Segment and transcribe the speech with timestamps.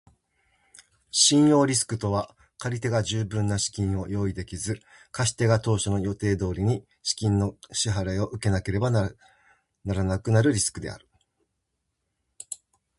[1.11, 4.81] 信用リスクとは借り手が十分な資金を用意できず、
[5.11, 8.61] 貸し手が当初の予定通りに資金の支払を受けら
[9.93, 11.07] れなくなるリスクである。